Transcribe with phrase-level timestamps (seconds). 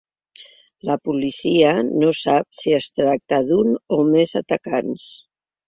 [0.89, 5.09] La policia no sap si es tracta d’un o més atacants.